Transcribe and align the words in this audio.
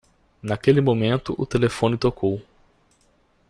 Naquele 0.41 0.81
momento, 0.81 1.35
o 1.37 1.45
telefone 1.45 1.95
tocou. 1.95 2.41